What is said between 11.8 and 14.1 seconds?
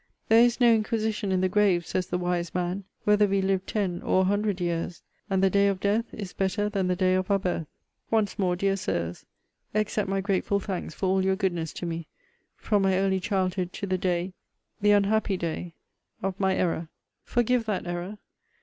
me, from my early childhood to the